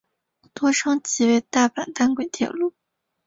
[0.55, 2.73] 多称其为大阪单轨铁路。